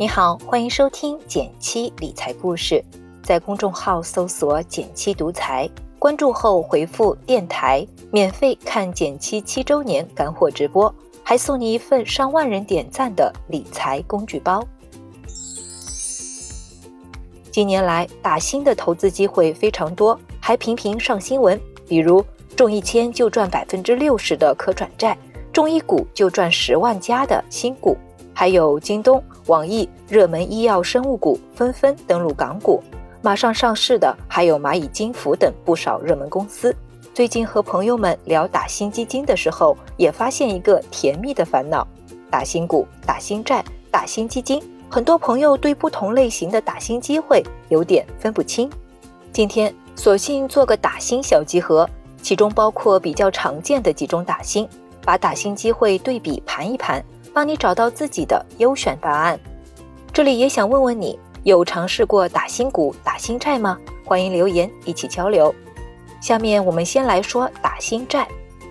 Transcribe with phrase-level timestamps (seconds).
[0.00, 2.82] 你好，欢迎收听减七理财故事，
[3.22, 10.90] 在公众号搜索“减七独裁，关注后回复“电台”，免费看减七七周年干货直播，
[11.22, 14.66] 还送你一份上万人点赞的理财工具包。
[17.50, 22.24] 近年来，打新的投资机会非常多，还频频上新闻，比如
[22.56, 25.14] 中一千就赚百分之六十的可转债，
[25.52, 27.94] 中一股就赚十万加的新股。
[28.40, 32.82] 还有京东、网易热门医药生物股纷纷登陆港股，
[33.20, 36.74] 马上上市的还有蚂蚁金服等不少热门公司。
[37.12, 41.86] 最近和朋友们聊打新基金的时候，也发现一个甜蜜的烦恼：
[42.30, 48.70] 打新股、打新债、打新基金，很多朋友对不同类型的打新机会有点分不清。
[49.34, 51.86] 今天索性做个打新小集合，
[52.22, 54.66] 其中包括比较常见的几种打新，
[55.04, 57.04] 把打新机会对比盘一盘。
[57.32, 59.38] 帮你找到自己的优选答案。
[60.12, 63.78] 这里也想问问你，有尝试过打新股、打新债吗？
[64.04, 65.54] 欢迎留言一起交流。
[66.20, 68.26] 下面我们先来说打新债。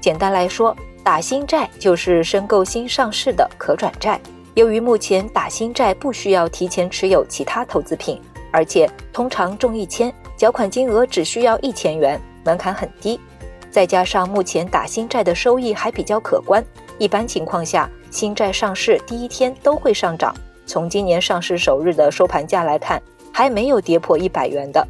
[0.00, 4.20] 简单来说，打新债就是申购新上市的可转债。
[4.54, 8.20] 由于目前打新债不需要提前持有其他投资品，
[8.52, 13.18] 而且通常中一千，缴款金额只需要一千元，门槛很低。
[13.70, 16.62] 再加上目前打新债的收益还比较可观，
[16.98, 17.88] 一般情况下。
[18.12, 20.34] 新债上市第一天都会上涨。
[20.66, 24.86] 从今年上市首日的收盘价来看，还没有跌破一百元的。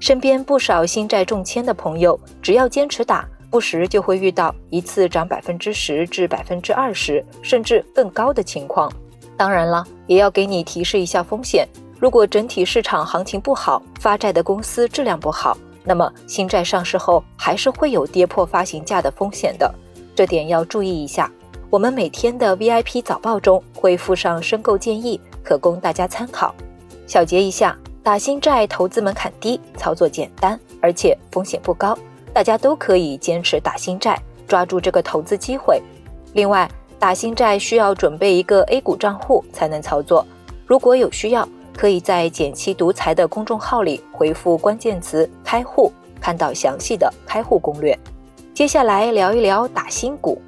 [0.00, 8.90] 身边不少新债中签的朋友，只要坚持打，不时就会遇到一次涨百分之十至百分之二十，甚至更高的情况。
[9.36, 11.68] 当然了，也要给你提示一下风险：
[12.00, 19.72] 如果整体市场行情不好，发债的公司质量不好，那么新债上市后还是会有跌破发行价的风险的。
[20.16, 21.30] 这点要注意一下。
[21.72, 26.54] 我们每天的 VIP 早报中会附上申购建议，可供大家参考。
[27.06, 31.96] 小结一下，打新债投资门槛低，操作简单，而且风险不高，
[32.30, 35.80] 大家都可以坚持打新债，抓住这个投资机会。
[36.34, 40.26] 另外，打新债需要准备一个 A 股账户才能操作。
[40.66, 47.98] 如果有需要，可以在减七独裁的公众号里回复关键词“开户”，看到详细的开户攻略。
[48.52, 50.38] 接下来聊一聊打新股。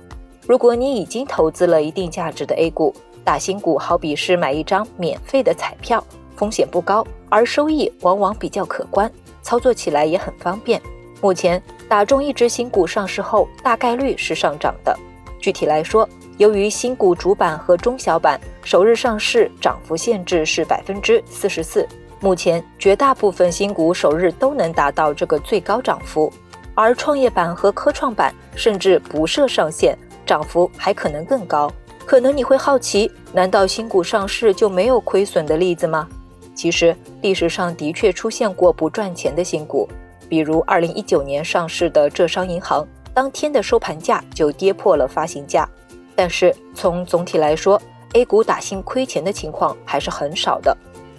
[0.47, 2.95] 如果你已经投资了一定价值的 A 股，
[3.25, 6.05] 打新股好比是买一张免费的彩票，
[6.37, 9.11] 风险不高，而收益往往比较可观，
[9.43, 10.81] 操作起来也很方便。
[11.23, 14.95] 目前打中一只新股上市后，大概率是上涨的。
[15.41, 16.07] 具体来说，
[16.37, 21.89] 由于新股主板和中小板首日上市涨幅限制是百分之四十四，
[22.21, 26.31] 目前绝大部分新股首日都能达到这个最高涨幅，
[26.75, 29.97] 而创业板和科创板甚至不设上限。
[30.25, 31.73] 涨幅还可能更高，
[32.05, 36.09] 可能你会好奇，难道新股上市就没有亏损的例子吗？
[36.55, 39.89] 其实历史上的确出现过不赚钱的新股，
[40.29, 45.69] 比如二零一九年上市的浙商银行，当天的收盘价就跌破了发行价。
[46.15, 47.81] 但是从总体来说
[48.13, 50.77] ，A 股打新亏钱的情况还是很少的。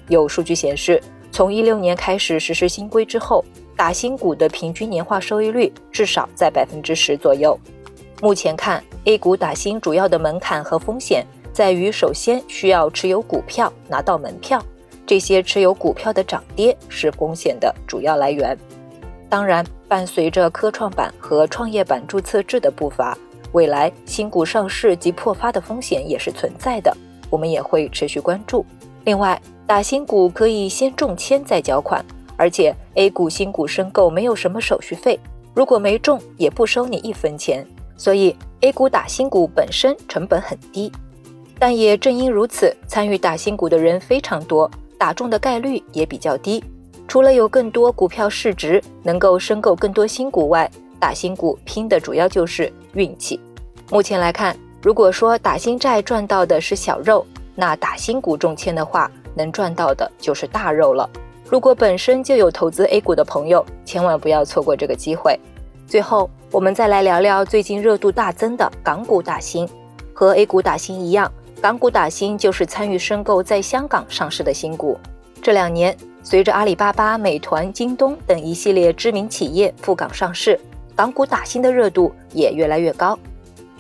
[0.08, 1.02] 有数据显示，
[1.32, 3.44] 从一六年开始实施新规之后，
[3.76, 7.60] 打新股的平均年化收益率至少在百分之十左右。
[8.22, 14.64] 目前看，A 股打新主要的门槛和风险在于，首先需要持有股票拿到门票，
[15.06, 18.58] 这些持有股票的涨跌是风险的主要来源。
[19.30, 23.18] 当然，伴随着科创板和创业板注册制的步伐，
[23.52, 26.96] 未来新股上市及破发的风险也是存在的，
[27.30, 28.66] 我们也会持续关注。
[29.04, 32.04] 另外，打新股可以先中签再缴款，
[32.38, 35.20] 而且 A 股新股申购没有什么手续费，
[35.54, 37.68] 如果没中也不收你一分钱。
[37.98, 40.92] 所以，A 股打新股本身成本很低，
[41.58, 46.64] 但也正因如此，参与打新股的人非常多，打中的概率也比较低。
[47.08, 50.70] 除了有更多股票市值能够申购更多新股外，
[51.00, 53.40] 打新股拼的主要就是运气。
[53.92, 61.10] 目前来看，如果说打新债赚到的是小肉，那打新股中签的话，能赚到的就是大肉了。
[61.48, 65.40] 如果本身就有投资 A 股的朋友，千万不要错过这个机会。
[65.88, 69.70] 最后，我们再来聊聊最近热度大增的港股打新。
[70.14, 74.98] 和 A 股打新一样，港股打新就是参与申购在香港上市的新股。
[75.42, 80.60] 这两年，随着阿里巴巴、美团、京东等一系列知名企业赴港上市，
[80.96, 83.18] 港股打新的热度也越来越高。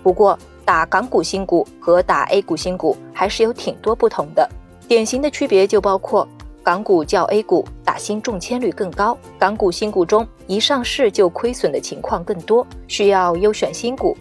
[0.04, 4.48] 不过，打港股新股和打 A 股新股还是有挺多不同的，
[4.88, 6.28] 典型的区别就包括。
[6.66, 14.18] 港股较 A 股打新中签率更高，港股新股中一上市就亏损的情况更多，需要优选新股。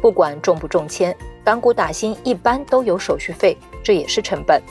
[0.00, 1.12] 不管中不中签，
[1.42, 4.62] 港股打新一般都有手续费，这也是成本。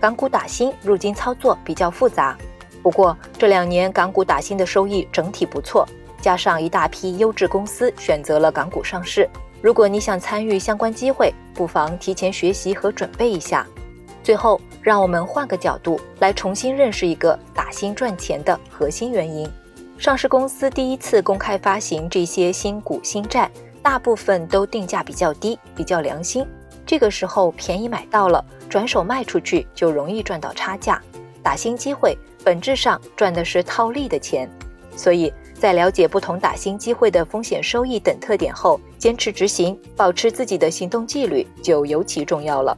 [0.00, 2.38] 港股打新入金操作比较复杂。
[2.84, 5.84] 不过这两年港股打新的收益整体不错，
[6.20, 9.28] 加上一大批优质公司选择了港股上市。
[9.60, 13.66] 如果你想参与相关机会，不妨提前学习和准备一下。
[14.26, 19.48] 最后，让我们换个角度来重新认识一个打新赚钱的核心原因。
[19.96, 23.48] 上市公司第一次公开发行这些新股新债，
[23.80, 26.44] 大部分都定价比较低，比较良心。
[26.84, 31.00] 这个时候便宜买到了，转手卖出去就容易赚到差价。
[31.40, 34.50] 打新机会本质上赚的是套利的钱，
[34.96, 42.76] 所以在了解不同打新机会的风险、收益等特点后，坚持执行，保持自己的行动纪律就尤其重要了。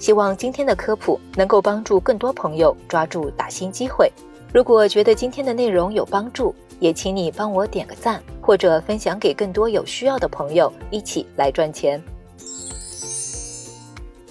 [0.00, 4.10] 希望今天的科普能够帮助更多朋友抓住打新机会。
[4.52, 12.02] 如果觉得今天的内容有帮助，也请你帮我点个赞，或者分享给更多有需要的朋友，一起来赚钱。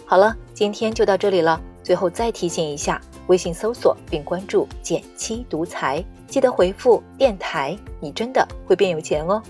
[0.06, 1.62] 好了，今天就到这里了。
[1.84, 9.42] 最后再提醒一下，微信搜索并关注“减七独裁，记得回复“电台”，你真的会变有钱哦。